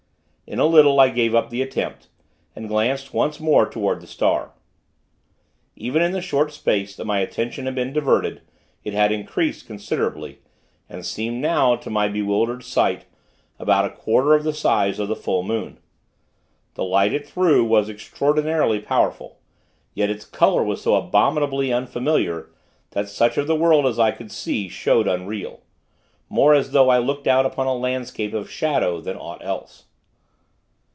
[0.53, 2.09] In a little, I gave up the attempt,
[2.57, 4.51] and glanced once more toward the star.
[5.77, 8.41] Even in the short space, that my attention had been diverted,
[8.83, 10.39] it had increased considerably,
[10.89, 13.05] and seemed now, to my bewildered sight,
[13.59, 15.79] about a quarter of the size of the full moon.
[16.73, 19.39] The light it threw, was extraordinarily powerful;
[19.93, 22.49] yet its color was so abominably unfamiliar,
[22.89, 25.61] that such of the world as I could see, showed unreal;
[26.27, 29.85] more as though I looked out upon a landscape of shadow, than aught else.